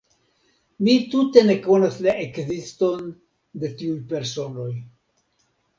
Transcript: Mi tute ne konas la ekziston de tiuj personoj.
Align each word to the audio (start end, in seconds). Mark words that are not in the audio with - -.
Mi 0.87 0.95
tute 1.11 1.43
ne 1.51 1.57
konas 1.67 1.99
la 2.07 2.17
ekziston 2.25 3.07
de 3.63 3.73
tiuj 3.79 4.03
personoj. 4.15 4.71